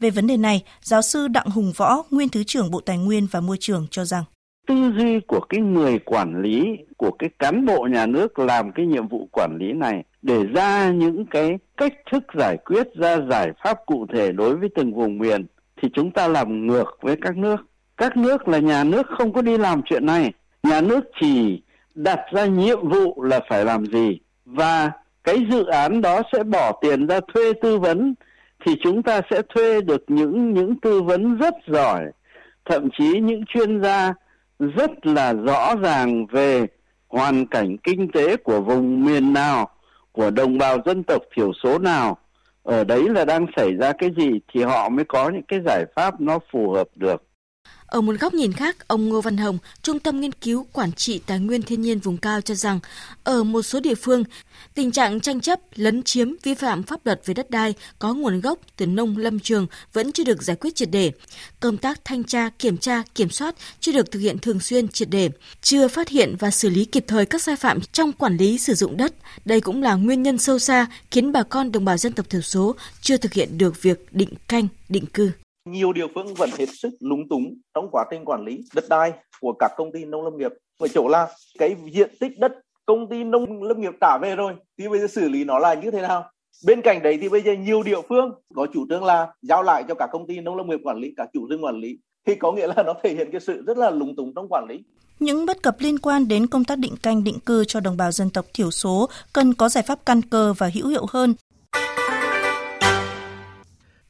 Về 0.00 0.10
vấn 0.10 0.26
đề 0.26 0.36
này, 0.36 0.62
giáo 0.82 1.02
sư 1.02 1.28
Đặng 1.28 1.50
Hùng 1.50 1.72
Võ, 1.76 2.02
nguyên 2.10 2.28
Thứ 2.28 2.44
trưởng 2.44 2.70
Bộ 2.70 2.80
Tài 2.80 2.98
nguyên 2.98 3.26
và 3.30 3.40
Môi 3.40 3.56
trường 3.60 3.86
cho 3.90 4.04
rằng 4.04 4.24
tư 4.68 4.92
duy 4.98 5.20
của 5.26 5.40
cái 5.48 5.60
người 5.60 5.98
quản 5.98 6.42
lý, 6.42 6.64
của 6.96 7.10
cái 7.18 7.30
cán 7.38 7.66
bộ 7.66 7.88
nhà 7.90 8.06
nước 8.06 8.38
làm 8.38 8.72
cái 8.72 8.86
nhiệm 8.86 9.08
vụ 9.08 9.28
quản 9.32 9.56
lý 9.60 9.72
này 9.72 10.04
để 10.22 10.44
ra 10.54 10.90
những 10.90 11.26
cái 11.26 11.58
cách 11.76 11.92
thức 12.12 12.22
giải 12.38 12.56
quyết 12.64 12.86
ra 12.94 13.18
giải 13.30 13.48
pháp 13.64 13.78
cụ 13.86 14.06
thể 14.12 14.32
đối 14.32 14.56
với 14.56 14.68
từng 14.74 14.94
vùng 14.94 15.18
miền 15.18 15.46
thì 15.82 15.88
chúng 15.94 16.10
ta 16.10 16.28
làm 16.28 16.66
ngược 16.66 16.98
với 17.00 17.16
các 17.20 17.36
nước. 17.36 17.56
Các 17.96 18.16
nước 18.16 18.48
là 18.48 18.58
nhà 18.58 18.84
nước 18.84 19.06
không 19.18 19.32
có 19.32 19.42
đi 19.42 19.58
làm 19.58 19.82
chuyện 19.82 20.06
này. 20.06 20.32
Nhà 20.62 20.80
nước 20.80 21.04
chỉ 21.20 21.62
đặt 21.94 22.18
ra 22.32 22.44
nhiệm 22.44 22.88
vụ 22.88 23.22
là 23.22 23.40
phải 23.48 23.64
làm 23.64 23.86
gì 23.86 24.18
và 24.44 24.90
cái 25.24 25.36
dự 25.50 25.64
án 25.64 26.00
đó 26.00 26.22
sẽ 26.32 26.42
bỏ 26.42 26.72
tiền 26.82 27.06
ra 27.06 27.20
thuê 27.34 27.52
tư 27.62 27.78
vấn 27.78 28.14
thì 28.66 28.72
chúng 28.82 29.02
ta 29.02 29.20
sẽ 29.30 29.42
thuê 29.54 29.80
được 29.80 30.04
những 30.08 30.54
những 30.54 30.80
tư 30.80 31.02
vấn 31.02 31.36
rất 31.36 31.54
giỏi, 31.66 32.04
thậm 32.64 32.88
chí 32.98 33.20
những 33.20 33.44
chuyên 33.46 33.82
gia 33.82 34.14
rất 34.58 35.06
là 35.06 35.32
rõ 35.32 35.74
ràng 35.82 36.26
về 36.26 36.66
hoàn 37.08 37.46
cảnh 37.46 37.76
kinh 37.84 38.12
tế 38.12 38.36
của 38.36 38.60
vùng 38.60 39.04
miền 39.04 39.32
nào, 39.32 39.70
của 40.12 40.30
đồng 40.30 40.58
bào 40.58 40.78
dân 40.84 41.02
tộc 41.02 41.22
thiểu 41.36 41.52
số 41.62 41.78
nào 41.78 42.18
ở 42.62 42.84
đấy 42.84 43.08
là 43.08 43.24
đang 43.24 43.46
xảy 43.56 43.74
ra 43.80 43.92
cái 43.92 44.10
gì 44.16 44.40
thì 44.54 44.62
họ 44.62 44.88
mới 44.88 45.04
có 45.04 45.30
những 45.30 45.42
cái 45.48 45.60
giải 45.66 45.84
pháp 45.96 46.20
nó 46.20 46.38
phù 46.52 46.70
hợp 46.70 46.88
được. 46.94 47.22
Ở 47.90 48.00
một 48.00 48.16
góc 48.20 48.34
nhìn 48.34 48.52
khác, 48.52 48.88
ông 48.88 49.08
Ngô 49.08 49.20
Văn 49.20 49.36
Hồng, 49.36 49.58
Trung 49.82 49.98
tâm 49.98 50.20
Nghiên 50.20 50.32
cứu 50.32 50.66
Quản 50.72 50.92
trị 50.92 51.20
Tài 51.26 51.38
nguyên 51.38 51.62
Thiên 51.62 51.82
nhiên 51.82 51.98
vùng 51.98 52.16
cao 52.16 52.40
cho 52.40 52.54
rằng, 52.54 52.80
ở 53.24 53.44
một 53.44 53.62
số 53.62 53.80
địa 53.80 53.94
phương, 53.94 54.24
tình 54.74 54.90
trạng 54.90 55.20
tranh 55.20 55.40
chấp, 55.40 55.60
lấn 55.74 56.02
chiếm, 56.02 56.28
vi 56.42 56.54
phạm 56.54 56.82
pháp 56.82 57.06
luật 57.06 57.20
về 57.26 57.34
đất 57.34 57.50
đai 57.50 57.74
có 57.98 58.14
nguồn 58.14 58.40
gốc 58.40 58.58
từ 58.76 58.86
nông 58.86 59.16
lâm 59.16 59.40
trường 59.40 59.66
vẫn 59.92 60.12
chưa 60.12 60.24
được 60.24 60.42
giải 60.42 60.56
quyết 60.56 60.74
triệt 60.74 60.88
để. 60.92 61.12
Công 61.60 61.76
tác 61.76 62.04
thanh 62.04 62.24
tra, 62.24 62.50
kiểm 62.58 62.76
tra, 62.76 63.02
kiểm 63.14 63.30
soát 63.30 63.54
chưa 63.80 63.92
được 63.92 64.10
thực 64.10 64.20
hiện 64.20 64.38
thường 64.38 64.60
xuyên 64.60 64.88
triệt 64.88 65.08
để, 65.10 65.30
chưa 65.62 65.88
phát 65.88 66.08
hiện 66.08 66.36
và 66.38 66.50
xử 66.50 66.70
lý 66.70 66.84
kịp 66.84 67.04
thời 67.08 67.26
các 67.26 67.42
sai 67.42 67.56
phạm 67.56 67.80
trong 67.80 68.12
quản 68.12 68.36
lý 68.36 68.58
sử 68.58 68.74
dụng 68.74 68.96
đất. 68.96 69.14
Đây 69.44 69.60
cũng 69.60 69.82
là 69.82 69.94
nguyên 69.94 70.22
nhân 70.22 70.38
sâu 70.38 70.58
xa 70.58 70.86
khiến 71.10 71.32
bà 71.32 71.42
con 71.42 71.72
đồng 71.72 71.84
bào 71.84 71.96
dân 71.96 72.12
tộc 72.12 72.30
thiểu 72.30 72.42
số 72.42 72.74
chưa 73.00 73.16
thực 73.16 73.32
hiện 73.32 73.58
được 73.58 73.82
việc 73.82 74.06
định 74.12 74.34
canh, 74.48 74.68
định 74.88 75.06
cư 75.06 75.30
nhiều 75.64 75.92
địa 75.92 76.06
phương 76.14 76.34
vẫn 76.34 76.50
hết 76.58 76.66
sức 76.68 76.90
lúng 77.00 77.28
túng 77.28 77.54
trong 77.74 77.88
quá 77.92 78.04
trình 78.10 78.24
quản 78.24 78.44
lý 78.44 78.64
đất 78.74 78.84
đai 78.88 79.12
của 79.40 79.52
các 79.58 79.70
công 79.76 79.92
ty 79.92 80.04
nông 80.04 80.24
lâm 80.24 80.38
nghiệp. 80.38 80.52
Ở 80.78 80.88
chỗ 80.88 81.08
là 81.08 81.28
cái 81.58 81.76
diện 81.92 82.10
tích 82.20 82.38
đất 82.38 82.52
công 82.86 83.08
ty 83.08 83.24
nông 83.24 83.62
lâm 83.62 83.80
nghiệp 83.80 83.92
trả 84.00 84.18
về 84.18 84.36
rồi, 84.36 84.52
thì 84.78 84.88
bây 84.88 85.00
giờ 85.00 85.06
xử 85.06 85.28
lý 85.28 85.44
nó 85.44 85.58
là 85.58 85.74
như 85.74 85.90
thế 85.90 86.02
nào? 86.02 86.30
Bên 86.66 86.82
cạnh 86.82 87.02
đấy 87.02 87.18
thì 87.20 87.28
bây 87.28 87.42
giờ 87.42 87.52
nhiều 87.52 87.82
địa 87.82 88.00
phương 88.08 88.30
có 88.54 88.66
chủ 88.74 88.86
trương 88.88 89.04
là 89.04 89.34
giao 89.42 89.62
lại 89.62 89.84
cho 89.88 89.94
cả 89.94 90.06
công 90.12 90.26
ty 90.26 90.40
nông 90.40 90.56
lâm 90.56 90.68
nghiệp 90.68 90.80
quản 90.84 90.98
lý 90.98 91.14
cả 91.16 91.26
chủ 91.32 91.46
rừng 91.46 91.64
quản 91.64 91.80
lý. 91.80 91.98
Thì 92.26 92.34
có 92.34 92.52
nghĩa 92.52 92.66
là 92.66 92.82
nó 92.82 92.94
thể 93.02 93.14
hiện 93.14 93.28
cái 93.32 93.40
sự 93.40 93.62
rất 93.66 93.78
là 93.78 93.90
lúng 93.90 94.16
túng 94.16 94.32
trong 94.34 94.46
quản 94.50 94.66
lý. 94.68 94.78
Những 95.18 95.46
bất 95.46 95.62
cập 95.62 95.76
liên 95.78 95.98
quan 95.98 96.28
đến 96.28 96.46
công 96.46 96.64
tác 96.64 96.78
định 96.78 96.94
canh, 97.02 97.24
định 97.24 97.38
cư 97.46 97.64
cho 97.64 97.80
đồng 97.80 97.96
bào 97.96 98.12
dân 98.12 98.30
tộc 98.30 98.46
thiểu 98.54 98.70
số 98.70 99.08
cần 99.32 99.54
có 99.54 99.68
giải 99.68 99.84
pháp 99.86 99.98
căn 100.06 100.22
cơ 100.22 100.54
và 100.58 100.70
hữu 100.74 100.88
hiệu 100.88 101.06
hơn. 101.08 101.34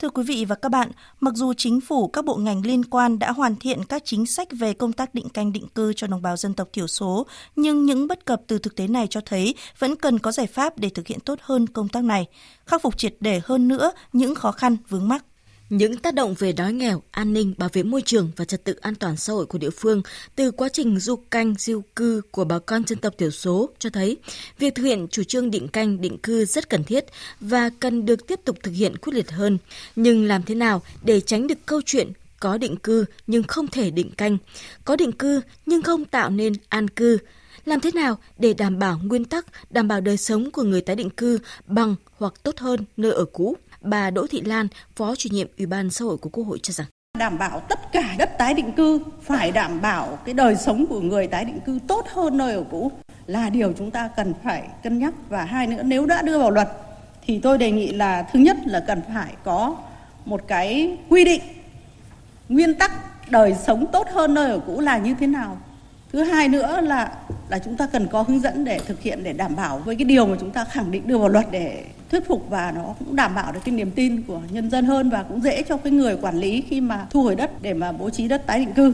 Thưa 0.01 0.11
quý 0.11 0.23
vị 0.23 0.45
và 0.49 0.55
các 0.55 0.69
bạn, 0.69 0.91
mặc 1.21 1.35
dù 1.35 1.53
chính 1.53 1.81
phủ 1.81 2.09
các 2.09 2.25
bộ 2.25 2.37
ngành 2.37 2.67
liên 2.67 2.85
quan 2.85 3.19
đã 3.19 3.33
hoàn 3.33 3.57
thiện 3.57 3.85
các 3.85 4.03
chính 4.05 4.27
sách 4.27 4.49
về 4.53 4.75
công 4.75 4.93
tác 4.93 5.15
định 5.15 5.29
canh 5.29 5.53
định 5.53 5.69
cư 5.75 5.93
cho 5.93 6.07
đồng 6.07 6.23
bào 6.23 6.37
dân 6.37 6.55
tộc 6.55 6.69
thiểu 6.73 6.87
số, 6.87 7.27
nhưng 7.57 7.87
những 7.87 8.07
bất 8.07 8.25
cập 8.25 8.43
từ 8.47 8.59
thực 8.59 8.77
tế 8.77 8.87
này 8.89 9.07
cho 9.07 9.21
thấy 9.27 9.55
vẫn 9.79 9.97
cần 9.97 10.19
có 10.19 10.33
giải 10.33 10.47
pháp 10.47 10.79
để 10.79 10.89
thực 10.89 11.07
hiện 11.07 11.21
tốt 11.21 11.39
hơn 11.43 11.67
công 11.67 11.89
tác 11.89 12.05
này, 12.05 12.27
khắc 12.67 12.83
phục 12.83 12.99
triệt 12.99 13.15
để 13.21 13.41
hơn 13.45 13.69
nữa 13.69 13.93
những 14.13 14.35
khó 14.35 14.53
khăn 14.53 14.77
vướng 14.89 15.09
mắc. 15.09 15.25
Những 15.71 15.97
tác 15.97 16.15
động 16.15 16.35
về 16.39 16.53
đói 16.53 16.73
nghèo, 16.73 17.03
an 17.11 17.33
ninh, 17.33 17.55
bảo 17.59 17.69
vệ 17.73 17.83
môi 17.83 18.03
trường 18.03 18.31
và 18.37 18.45
trật 18.45 18.65
tự 18.65 18.75
an 18.81 18.95
toàn 18.95 19.17
xã 19.17 19.33
hội 19.33 19.47
của 19.47 19.59
địa 19.59 19.71
phương 19.71 20.03
từ 20.37 20.51
quá 20.51 20.69
trình 20.69 20.99
du 20.99 21.17
canh, 21.17 21.55
diêu 21.59 21.83
cư 21.97 22.23
của 22.31 22.45
bà 22.45 22.59
con 22.59 22.83
dân 22.87 22.99
tộc 22.99 23.15
thiểu 23.19 23.31
số 23.31 23.71
cho 23.79 23.91
thấy 23.91 24.17
việc 24.59 24.75
thực 24.75 24.83
hiện 24.83 25.07
chủ 25.11 25.23
trương 25.23 25.51
định 25.51 25.69
canh, 25.69 26.01
định 26.01 26.19
cư 26.19 26.45
rất 26.45 26.71
cần 26.71 26.85
thiết 26.85 27.05
và 27.41 27.71
cần 27.81 28.07
được 28.07 28.27
tiếp 28.27 28.41
tục 28.45 28.57
thực 28.63 28.71
hiện 28.71 28.97
quyết 28.97 29.13
liệt 29.15 29.31
hơn. 29.31 29.59
Nhưng 29.97 30.25
làm 30.25 30.43
thế 30.43 30.55
nào 30.55 30.83
để 31.03 31.21
tránh 31.21 31.47
được 31.47 31.59
câu 31.67 31.81
chuyện 31.87 32.13
có 32.41 32.59
định 32.59 32.77
cư 32.77 33.05
nhưng 33.27 33.43
không 33.43 33.67
thể 33.67 33.91
định 33.91 34.11
canh, 34.11 34.39
có 34.85 34.97
định 34.97 35.13
cư 35.13 35.41
nhưng 35.67 35.83
không 35.83 36.05
tạo 36.05 36.31
nên 36.31 36.53
an 36.69 36.89
cư, 36.89 37.19
làm 37.65 37.81
thế 37.81 37.91
nào 37.95 38.19
để 38.39 38.55
đảm 38.55 38.79
bảo 38.79 39.01
nguyên 39.05 39.25
tắc, 39.25 39.47
đảm 39.71 39.89
bảo 39.89 40.01
đời 40.01 40.17
sống 40.17 40.51
của 40.51 40.63
người 40.63 40.81
tái 40.81 40.97
định 40.97 41.11
cư 41.11 41.39
bằng 41.67 41.97
hoặc 42.17 42.35
tốt 42.43 42.59
hơn 42.59 42.85
nơi 42.97 43.13
ở 43.13 43.25
cũ? 43.25 43.57
Bà 43.81 44.11
Đỗ 44.11 44.27
Thị 44.27 44.41
Lan, 44.41 44.69
Phó 44.97 45.15
chủ 45.15 45.29
nhiệm 45.33 45.47
Ủy 45.59 45.67
ban 45.67 45.91
xã 45.91 46.05
hội 46.05 46.17
của 46.17 46.31
Quốc 46.33 46.45
hội 46.45 46.59
cho 46.63 46.73
rằng. 46.73 46.87
Đảm 47.19 47.39
bảo 47.39 47.61
tất 47.61 47.93
cả 47.93 48.15
đất 48.19 48.39
tái 48.39 48.55
định 48.55 48.73
cư 48.73 49.01
phải 49.23 49.53
đảm 49.53 49.81
bảo 49.81 50.19
cái 50.25 50.35
đời 50.35 50.57
sống 50.57 50.87
của 50.87 51.01
người 51.01 51.27
tái 51.27 51.45
định 51.45 51.61
cư 51.61 51.79
tốt 51.89 52.07
hơn 52.09 52.37
nơi 52.37 52.55
ở 52.55 52.65
cũ 52.71 52.93
là 53.27 53.51
điều 53.51 53.73
chúng 53.73 53.91
ta 53.91 54.11
cần 54.17 54.35
phải 54.45 54.69
cân 54.83 54.99
nhắc. 54.99 55.15
Và 55.29 55.45
hai 55.45 55.67
nữa 55.67 55.83
nếu 55.83 56.07
đã 56.07 56.23
đưa 56.23 56.39
vào 56.39 56.51
luật 56.51 56.69
thì 57.27 57.39
tôi 57.39 57.59
đề 57.59 57.71
nghị 57.71 57.93
là 57.93 58.23
thứ 58.33 58.39
nhất 58.39 58.57
là 58.65 58.85
cần 58.87 59.03
phải 59.15 59.35
có 59.45 59.77
một 60.25 60.41
cái 60.49 60.99
quy 61.09 61.25
định 61.25 61.43
nguyên 62.49 62.75
tắc 62.75 62.93
đời 63.31 63.57
sống 63.67 63.87
tốt 63.93 64.07
hơn 64.11 64.35
nơi 64.35 64.51
ở 64.51 64.61
cũ 64.67 64.81
là 64.81 64.99
như 64.99 65.15
thế 65.21 65.27
nào 65.27 65.59
thứ 66.13 66.23
hai 66.23 66.49
nữa 66.49 66.81
là 66.81 67.13
là 67.49 67.59
chúng 67.59 67.77
ta 67.77 67.87
cần 67.87 68.07
có 68.07 68.23
hướng 68.23 68.41
dẫn 68.41 68.65
để 68.65 68.79
thực 68.87 69.01
hiện, 69.01 69.25
để 69.25 69.33
đảm 69.33 69.57
bảo 69.57 69.79
với 69.79 69.97
cái 69.97 70.05
điều 70.05 70.27
mà 70.27 70.37
chúng 70.41 70.51
ta 70.51 70.65
khẳng 70.65 70.91
định 70.91 71.03
đưa 71.07 71.19
vào 71.19 71.29
luật 71.29 71.47
để 71.51 71.85
thuyết 72.11 72.27
phục 72.27 72.51
và 72.51 72.73
nó 72.77 72.95
cũng 72.99 73.17
đảm 73.17 73.35
bảo 73.35 73.53
được 73.53 73.61
cái 73.65 73.75
niềm 73.75 73.91
tin 73.91 74.23
của 74.23 74.41
nhân 74.51 74.71
dân 74.71 74.85
hơn 74.85 75.11
và 75.11 75.23
cũng 75.23 75.41
dễ 75.41 75.63
cho 75.63 75.77
cái 75.77 75.93
người 75.93 76.17
quản 76.17 76.39
lý 76.39 76.63
khi 76.69 76.81
mà 76.81 77.07
thu 77.11 77.23
hồi 77.23 77.37
đất 77.37 77.63
để 77.63 77.75
mà 77.75 77.93
bố 77.93 78.11
trí 78.11 78.29
đất 78.29 78.47
tái 78.47 78.59
định 78.59 78.73
cư. 78.73 78.93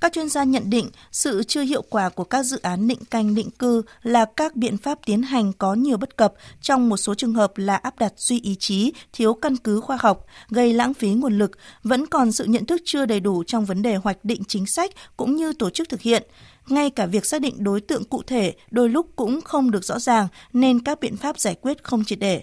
Các 0.00 0.12
chuyên 0.12 0.28
gia 0.28 0.44
nhận 0.44 0.70
định 0.70 0.90
sự 1.12 1.42
chưa 1.42 1.62
hiệu 1.62 1.82
quả 1.82 2.08
của 2.08 2.24
các 2.24 2.42
dự 2.42 2.58
án 2.62 2.88
định 2.88 3.04
canh 3.10 3.34
định 3.34 3.50
cư 3.50 3.82
là 4.02 4.24
các 4.24 4.56
biện 4.56 4.76
pháp 4.76 4.98
tiến 5.06 5.22
hành 5.22 5.52
có 5.52 5.74
nhiều 5.74 5.96
bất 5.96 6.16
cập, 6.16 6.34
trong 6.60 6.88
một 6.88 6.96
số 6.96 7.14
trường 7.14 7.34
hợp 7.34 7.52
là 7.58 7.76
áp 7.76 7.98
đặt 7.98 8.12
duy 8.16 8.40
ý 8.40 8.54
chí, 8.54 8.92
thiếu 9.12 9.34
căn 9.34 9.56
cứ 9.56 9.80
khoa 9.80 9.98
học, 10.00 10.26
gây 10.48 10.72
lãng 10.72 10.94
phí 10.94 11.10
nguồn 11.10 11.38
lực, 11.38 11.50
vẫn 11.82 12.06
còn 12.06 12.32
sự 12.32 12.44
nhận 12.44 12.66
thức 12.66 12.80
chưa 12.84 13.06
đầy 13.06 13.20
đủ 13.20 13.44
trong 13.44 13.64
vấn 13.64 13.82
đề 13.82 13.96
hoạch 13.96 14.24
định 14.24 14.42
chính 14.48 14.66
sách 14.66 14.90
cũng 15.16 15.36
như 15.36 15.52
tổ 15.52 15.70
chức 15.70 15.88
thực 15.88 16.00
hiện. 16.00 16.22
Ngay 16.68 16.90
cả 16.90 17.06
việc 17.06 17.26
xác 17.26 17.40
định 17.40 17.64
đối 17.64 17.80
tượng 17.80 18.04
cụ 18.04 18.22
thể 18.22 18.54
đôi 18.70 18.88
lúc 18.88 19.06
cũng 19.16 19.40
không 19.40 19.70
được 19.70 19.84
rõ 19.84 19.98
ràng 19.98 20.28
nên 20.52 20.80
các 20.80 21.00
biện 21.00 21.16
pháp 21.16 21.38
giải 21.38 21.54
quyết 21.60 21.84
không 21.84 22.04
triệt 22.04 22.18
để 22.18 22.42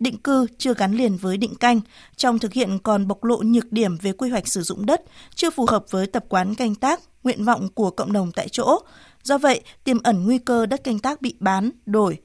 định 0.00 0.18
cư 0.18 0.46
chưa 0.58 0.74
gắn 0.74 0.92
liền 0.92 1.16
với 1.16 1.36
định 1.36 1.54
canh, 1.54 1.80
trong 2.16 2.38
thực 2.38 2.52
hiện 2.52 2.78
còn 2.78 3.08
bộc 3.08 3.24
lộ 3.24 3.42
nhược 3.42 3.72
điểm 3.72 3.98
về 3.98 4.12
quy 4.12 4.30
hoạch 4.30 4.48
sử 4.48 4.62
dụng 4.62 4.86
đất, 4.86 5.02
chưa 5.34 5.50
phù 5.50 5.66
hợp 5.66 5.84
với 5.90 6.06
tập 6.06 6.24
quán 6.28 6.54
canh 6.54 6.74
tác, 6.74 7.00
nguyện 7.24 7.44
vọng 7.44 7.68
của 7.74 7.90
cộng 7.90 8.12
đồng 8.12 8.32
tại 8.32 8.48
chỗ. 8.48 8.78
Do 9.22 9.38
vậy, 9.38 9.60
tiềm 9.84 10.02
ẩn 10.02 10.24
nguy 10.24 10.38
cơ 10.38 10.66
đất 10.66 10.84
canh 10.84 10.98
tác 10.98 11.22
bị 11.22 11.34
bán, 11.40 11.70
đổi. 11.86 12.18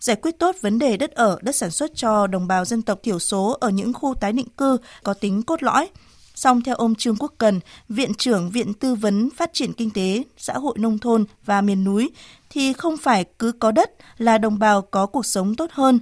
Giải 0.00 0.16
quyết 0.16 0.38
tốt 0.38 0.56
vấn 0.60 0.78
đề 0.78 0.96
đất 0.96 1.10
ở, 1.10 1.38
đất 1.42 1.56
sản 1.56 1.70
xuất 1.70 1.90
cho 1.94 2.26
đồng 2.26 2.46
bào 2.46 2.64
dân 2.64 2.82
tộc 2.82 3.00
thiểu 3.02 3.18
số 3.18 3.56
ở 3.60 3.70
những 3.70 3.92
khu 3.92 4.14
tái 4.14 4.32
định 4.32 4.48
cư 4.56 4.76
có 5.02 5.14
tính 5.14 5.42
cốt 5.42 5.62
lõi. 5.62 5.88
Song 6.34 6.62
theo 6.62 6.76
ông 6.76 6.94
Trương 6.94 7.16
Quốc 7.16 7.32
Cần, 7.38 7.60
Viện 7.88 8.14
trưởng 8.14 8.50
Viện 8.50 8.74
Tư 8.74 8.94
vấn 8.94 9.30
Phát 9.36 9.50
triển 9.52 9.72
Kinh 9.72 9.90
tế, 9.90 10.22
Xã 10.36 10.52
hội 10.52 10.74
Nông 10.78 10.98
thôn 10.98 11.24
và 11.44 11.60
Miền 11.60 11.84
núi, 11.84 12.10
thì 12.50 12.72
không 12.72 12.96
phải 12.96 13.24
cứ 13.38 13.52
có 13.52 13.72
đất 13.72 13.90
là 14.18 14.38
đồng 14.38 14.58
bào 14.58 14.82
có 14.82 15.06
cuộc 15.06 15.26
sống 15.26 15.54
tốt 15.54 15.70
hơn, 15.72 15.98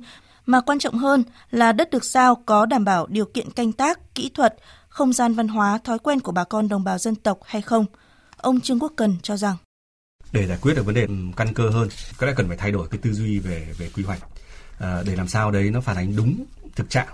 mà 0.48 0.60
quan 0.60 0.78
trọng 0.78 0.98
hơn 0.98 1.24
là 1.50 1.72
đất 1.72 1.90
được 1.90 2.04
giao 2.04 2.34
có 2.46 2.66
đảm 2.66 2.84
bảo 2.84 3.06
điều 3.06 3.24
kiện 3.24 3.50
canh 3.50 3.72
tác, 3.72 4.14
kỹ 4.14 4.30
thuật, 4.34 4.54
không 4.88 5.12
gian 5.12 5.34
văn 5.34 5.48
hóa, 5.48 5.78
thói 5.84 5.98
quen 5.98 6.20
của 6.20 6.32
bà 6.32 6.44
con 6.44 6.68
đồng 6.68 6.84
bào 6.84 6.98
dân 6.98 7.14
tộc 7.14 7.38
hay 7.44 7.62
không. 7.62 7.84
Ông 8.36 8.60
Trương 8.60 8.78
Quốc 8.78 8.92
Cần 8.96 9.16
cho 9.22 9.36
rằng 9.36 9.56
để 10.32 10.46
giải 10.46 10.58
quyết 10.62 10.74
được 10.74 10.86
vấn 10.86 10.94
đề 10.94 11.06
căn 11.36 11.54
cơ 11.54 11.70
hơn, 11.70 11.88
có 12.18 12.26
lẽ 12.26 12.32
cần 12.36 12.48
phải 12.48 12.56
thay 12.56 12.72
đổi 12.72 12.88
cái 12.88 12.98
tư 13.02 13.12
duy 13.12 13.38
về 13.38 13.74
về 13.78 13.90
quy 13.94 14.02
hoạch 14.02 14.20
à, 14.78 15.02
để 15.06 15.16
làm 15.16 15.28
sao 15.28 15.50
đấy 15.50 15.70
nó 15.70 15.80
phản 15.80 15.96
ánh 15.96 16.16
đúng 16.16 16.44
thực 16.76 16.90
trạng 16.90 17.08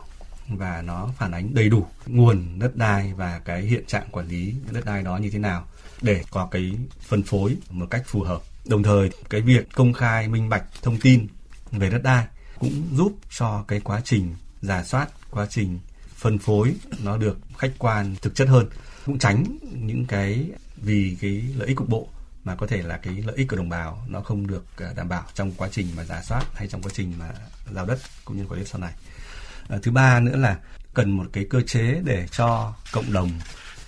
và 0.48 0.82
nó 0.82 1.08
phản 1.18 1.32
ánh 1.32 1.54
đầy 1.54 1.68
đủ 1.68 1.86
nguồn 2.06 2.58
đất 2.58 2.76
đai 2.76 3.12
và 3.16 3.40
cái 3.44 3.62
hiện 3.62 3.86
trạng 3.86 4.08
quản 4.12 4.28
lý 4.28 4.54
đất 4.70 4.84
đai 4.84 5.02
đó 5.02 5.16
như 5.16 5.30
thế 5.30 5.38
nào 5.38 5.66
để 6.02 6.22
có 6.30 6.48
cái 6.50 6.72
phân 7.00 7.22
phối 7.22 7.56
một 7.70 7.86
cách 7.90 8.02
phù 8.06 8.22
hợp. 8.22 8.42
Đồng 8.66 8.82
thời 8.82 9.10
cái 9.30 9.40
việc 9.40 9.72
công 9.72 9.92
khai 9.92 10.28
minh 10.28 10.48
bạch 10.48 10.64
thông 10.82 10.98
tin 11.00 11.26
về 11.72 11.90
đất 11.90 12.02
đai 12.02 12.26
cũng 12.58 12.88
giúp 12.92 13.12
cho 13.38 13.64
cái 13.68 13.80
quá 13.80 14.00
trình 14.04 14.34
giả 14.62 14.84
soát 14.84 15.08
quá 15.30 15.46
trình 15.50 15.78
phân 16.16 16.38
phối 16.38 16.74
nó 17.02 17.16
được 17.16 17.38
khách 17.58 17.72
quan 17.78 18.16
thực 18.22 18.34
chất 18.34 18.48
hơn. 18.48 18.66
Cũng 19.06 19.18
tránh 19.18 19.44
những 19.62 20.06
cái 20.06 20.50
vì 20.76 21.16
cái 21.20 21.44
lợi 21.56 21.68
ích 21.68 21.76
cục 21.76 21.88
bộ 21.88 22.08
mà 22.44 22.54
có 22.54 22.66
thể 22.66 22.82
là 22.82 22.96
cái 22.96 23.14
lợi 23.14 23.36
ích 23.36 23.48
của 23.48 23.56
đồng 23.56 23.68
bào 23.68 24.04
nó 24.08 24.20
không 24.20 24.46
được 24.46 24.64
à, 24.76 24.92
đảm 24.96 25.08
bảo 25.08 25.24
trong 25.34 25.52
quá 25.52 25.68
trình 25.72 25.86
mà 25.96 26.04
giả 26.04 26.22
soát 26.22 26.44
hay 26.54 26.68
trong 26.68 26.82
quá 26.82 26.90
trình 26.94 27.12
mà 27.18 27.30
giao 27.74 27.86
đất 27.86 27.98
cũng 28.24 28.36
như 28.36 28.46
quản 28.48 28.60
lý 28.60 28.66
sau 28.66 28.80
này. 28.80 28.92
À, 29.68 29.78
thứ 29.82 29.90
ba 29.90 30.20
nữa 30.20 30.36
là 30.36 30.58
cần 30.94 31.10
một 31.10 31.26
cái 31.32 31.46
cơ 31.50 31.60
chế 31.60 32.00
để 32.04 32.28
cho 32.30 32.74
cộng 32.92 33.12
đồng 33.12 33.30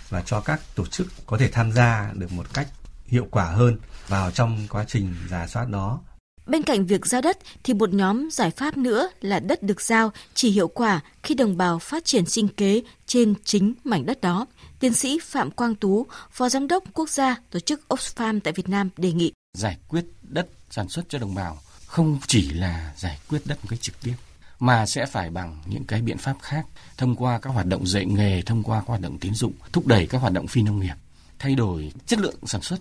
và 0.08 0.22
cho 0.22 0.40
các 0.40 0.60
tổ 0.74 0.86
chức 0.86 1.06
có 1.26 1.38
thể 1.38 1.48
tham 1.48 1.72
gia 1.72 2.12
được 2.14 2.32
một 2.32 2.46
cách 2.54 2.68
hiệu 3.06 3.26
quả 3.30 3.44
hơn 3.44 3.78
vào 4.08 4.30
trong 4.30 4.66
quá 4.70 4.84
trình 4.88 5.14
giả 5.28 5.46
soát 5.46 5.68
đó. 5.68 6.00
Bên 6.46 6.62
cạnh 6.62 6.86
việc 6.86 7.06
giao 7.06 7.20
đất 7.20 7.38
thì 7.64 7.74
một 7.74 7.94
nhóm 7.94 8.28
giải 8.30 8.50
pháp 8.50 8.76
nữa 8.76 9.08
là 9.20 9.40
đất 9.40 9.62
được 9.62 9.80
giao 9.80 10.12
chỉ 10.34 10.50
hiệu 10.50 10.68
quả 10.68 11.00
khi 11.22 11.34
đồng 11.34 11.56
bào 11.56 11.78
phát 11.78 12.04
triển 12.04 12.26
sinh 12.26 12.48
kế 12.48 12.82
trên 13.06 13.34
chính 13.44 13.74
mảnh 13.84 14.06
đất 14.06 14.20
đó. 14.20 14.46
Tiến 14.80 14.94
sĩ 14.94 15.18
Phạm 15.22 15.50
Quang 15.50 15.74
Tú, 15.74 16.06
Phó 16.30 16.48
Giám 16.48 16.68
đốc 16.68 16.84
Quốc 16.92 17.08
gia 17.08 17.36
Tổ 17.50 17.60
chức 17.60 17.80
Oxfam 17.88 18.40
tại 18.40 18.52
Việt 18.52 18.68
Nam 18.68 18.90
đề 18.96 19.12
nghị. 19.12 19.32
Giải 19.54 19.76
quyết 19.88 20.04
đất 20.22 20.46
sản 20.70 20.88
xuất 20.88 21.04
cho 21.08 21.18
đồng 21.18 21.34
bào 21.34 21.58
không 21.86 22.18
chỉ 22.26 22.50
là 22.50 22.92
giải 22.96 23.18
quyết 23.28 23.38
đất 23.44 23.58
một 23.62 23.66
cách 23.70 23.80
trực 23.82 24.00
tiếp 24.02 24.14
mà 24.60 24.86
sẽ 24.86 25.06
phải 25.06 25.30
bằng 25.30 25.62
những 25.66 25.84
cái 25.84 26.02
biện 26.02 26.18
pháp 26.18 26.36
khác 26.42 26.66
thông 26.96 27.16
qua 27.16 27.38
các 27.38 27.50
hoạt 27.50 27.66
động 27.66 27.86
dạy 27.86 28.06
nghề, 28.06 28.42
thông 28.42 28.62
qua 28.62 28.80
các 28.80 28.86
hoạt 28.86 29.00
động 29.00 29.18
tín 29.18 29.34
dụng, 29.34 29.52
thúc 29.72 29.86
đẩy 29.86 30.06
các 30.06 30.18
hoạt 30.18 30.32
động 30.32 30.46
phi 30.46 30.62
nông 30.62 30.80
nghiệp, 30.80 30.94
thay 31.38 31.54
đổi 31.54 31.92
chất 32.06 32.18
lượng 32.18 32.36
sản 32.46 32.62
xuất 32.62 32.80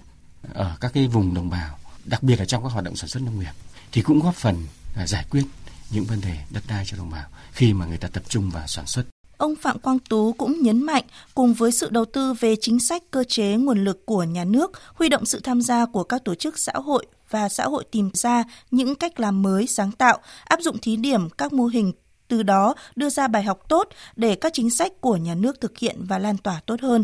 ở 0.53 0.77
các 0.81 0.91
cái 0.93 1.07
vùng 1.07 1.33
đồng 1.33 1.49
bào 1.49 1.79
đặc 2.05 2.23
biệt 2.23 2.39
là 2.39 2.45
trong 2.45 2.63
các 2.63 2.69
hoạt 2.69 2.85
động 2.85 2.95
sản 2.95 3.09
xuất 3.09 3.23
nông 3.23 3.39
nghiệp 3.39 3.53
thì 3.91 4.01
cũng 4.01 4.19
góp 4.19 4.35
phần 4.35 4.55
à, 4.95 5.07
giải 5.07 5.25
quyết 5.29 5.43
những 5.91 6.05
vấn 6.05 6.21
đề 6.21 6.37
đất 6.53 6.63
đai 6.67 6.83
cho 6.87 6.97
đồng 6.97 7.09
bào 7.09 7.25
khi 7.51 7.73
mà 7.73 7.85
người 7.85 7.97
ta 7.97 8.07
tập 8.07 8.23
trung 8.29 8.49
vào 8.49 8.67
sản 8.67 8.85
xuất. 8.87 9.05
Ông 9.37 9.55
Phạm 9.55 9.79
Quang 9.79 9.99
Tú 9.99 10.33
cũng 10.33 10.61
nhấn 10.61 10.83
mạnh 10.83 11.03
cùng 11.35 11.53
với 11.53 11.71
sự 11.71 11.89
đầu 11.89 12.05
tư 12.05 12.33
về 12.33 12.55
chính 12.61 12.79
sách 12.79 13.03
cơ 13.11 13.23
chế 13.23 13.55
nguồn 13.55 13.83
lực 13.83 14.05
của 14.05 14.23
nhà 14.23 14.43
nước, 14.43 14.71
huy 14.93 15.09
động 15.09 15.25
sự 15.25 15.39
tham 15.39 15.61
gia 15.61 15.85
của 15.85 16.03
các 16.03 16.23
tổ 16.25 16.35
chức 16.35 16.59
xã 16.59 16.73
hội 16.73 17.05
và 17.29 17.49
xã 17.49 17.65
hội 17.65 17.83
tìm 17.91 18.09
ra 18.13 18.43
những 18.71 18.95
cách 18.95 19.19
làm 19.19 19.41
mới 19.41 19.67
sáng 19.67 19.91
tạo, 19.91 20.19
áp 20.43 20.59
dụng 20.61 20.77
thí 20.77 20.95
điểm 20.95 21.29
các 21.29 21.53
mô 21.53 21.65
hình 21.65 21.91
từ 22.27 22.43
đó 22.43 22.75
đưa 22.95 23.09
ra 23.09 23.27
bài 23.27 23.43
học 23.43 23.59
tốt 23.69 23.89
để 24.15 24.35
các 24.35 24.53
chính 24.53 24.69
sách 24.69 24.91
của 25.01 25.17
nhà 25.17 25.35
nước 25.35 25.61
thực 25.61 25.77
hiện 25.77 25.95
và 25.99 26.19
lan 26.19 26.37
tỏa 26.37 26.61
tốt 26.65 26.81
hơn. 26.81 27.03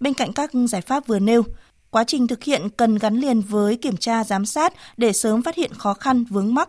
Bên 0.00 0.14
cạnh 0.14 0.32
các 0.32 0.50
giải 0.68 0.80
pháp 0.80 1.06
vừa 1.06 1.18
nêu, 1.18 1.42
Quá 1.96 2.04
trình 2.04 2.26
thực 2.26 2.44
hiện 2.44 2.68
cần 2.76 2.96
gắn 2.96 3.16
liền 3.16 3.40
với 3.40 3.76
kiểm 3.76 3.96
tra 3.96 4.24
giám 4.24 4.46
sát 4.46 4.74
để 4.96 5.12
sớm 5.12 5.42
phát 5.42 5.56
hiện 5.56 5.72
khó 5.74 5.94
khăn 5.94 6.24
vướng 6.24 6.54
mắc. 6.54 6.68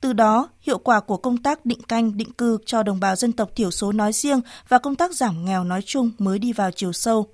Từ 0.00 0.12
đó, 0.12 0.48
hiệu 0.60 0.78
quả 0.78 1.00
của 1.00 1.16
công 1.16 1.36
tác 1.36 1.66
định 1.66 1.82
canh, 1.82 2.16
định 2.16 2.32
cư 2.32 2.58
cho 2.66 2.82
đồng 2.82 3.00
bào 3.00 3.16
dân 3.16 3.32
tộc 3.32 3.50
thiểu 3.56 3.70
số 3.70 3.92
nói 3.92 4.12
riêng 4.12 4.40
và 4.68 4.78
công 4.78 4.96
tác 4.96 5.14
giảm 5.14 5.44
nghèo 5.44 5.64
nói 5.64 5.82
chung 5.82 6.10
mới 6.18 6.38
đi 6.38 6.52
vào 6.52 6.70
chiều 6.70 6.92
sâu. 6.92 7.26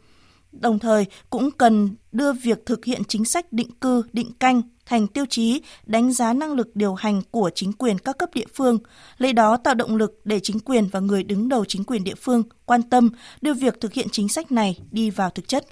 Đồng 0.53 0.79
thời, 0.79 1.07
cũng 1.31 1.51
cần 1.51 1.97
đưa 2.13 2.33
việc 2.33 2.67
thực 2.67 2.85
hiện 2.85 3.03
chính 3.09 3.25
sách 3.25 3.53
định 3.53 3.71
cư, 3.81 4.03
định 4.13 4.33
canh 4.33 4.63
thành 4.87 5.07
tiêu 5.07 5.25
chí 5.31 5.61
đánh 5.87 6.13
giá 6.13 6.33
năng 6.33 6.53
lực 6.53 6.77
điều 6.77 6.95
hành 6.95 7.23
của 7.31 7.51
chính 7.55 7.73
quyền 7.73 7.99
các 7.99 8.19
cấp 8.19 8.31
địa 8.35 8.47
phương, 8.55 8.79
lấy 9.19 9.33
đó 9.33 9.57
tạo 9.57 9.75
động 9.75 9.97
lực 9.97 10.21
để 10.25 10.41
chính 10.43 10.61
quyền 10.61 10.89
và 10.89 11.01
người 11.01 11.23
đứng 11.23 11.49
đầu 11.49 11.65
chính 11.65 11.85
quyền 11.85 12.05
địa 12.05 12.15
phương 12.15 12.43
quan 12.67 12.83
tâm 12.83 13.11
đưa 13.41 13.55
việc 13.55 13.81
thực 13.81 13.93
hiện 13.93 14.07
chính 14.13 14.29
sách 14.29 14.53
này 14.53 14.79
đi 14.91 15.11
vào 15.11 15.31
thực 15.31 15.49
chất. 15.49 15.67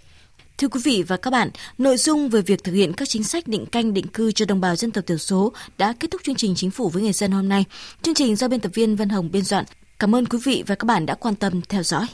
Thưa 0.59 0.69
quý 0.69 0.81
vị 0.85 1.05
và 1.09 1.17
các 1.17 1.31
bạn, 1.31 1.51
nội 1.79 1.97
dung 1.97 2.29
về 2.29 2.41
việc 2.41 2.65
thực 2.65 2.73
hiện 2.73 2.93
các 2.93 3.09
chính 3.09 3.25
sách 3.25 3.49
định 3.49 3.67
canh 3.67 3.95
định 3.95 4.07
cư 4.07 4.33
cho 4.33 4.45
đồng 4.45 4.61
bào 4.61 4.77
dân 4.77 4.91
tộc 4.91 5.07
thiểu 5.07 5.19
số 5.19 5.53
đã 5.79 5.95
kết 6.01 6.11
thúc 6.11 6.21
chương 6.25 6.35
trình 6.35 6.55
Chính 6.57 6.71
phủ 6.71 6.89
với 6.89 7.03
người 7.03 7.13
dân 7.13 7.31
hôm 7.31 7.49
nay. 7.49 7.65
Chương 8.03 8.15
trình 8.15 8.37
do 8.37 8.49
biên 8.49 8.61
tập 8.61 8.73
viên 8.75 8.97
Vân 8.97 9.09
Hồng 9.09 9.31
biên 9.31 9.45
soạn. 9.45 9.65
Cảm 9.99 10.15
ơn 10.15 10.27
quý 10.27 10.39
vị 10.45 10.65
và 10.67 10.75
các 10.75 10.85
bạn 10.85 11.07
đã 11.07 11.15
quan 11.15 11.35
tâm 11.35 11.61
theo 11.69 11.83
dõi. 11.83 12.03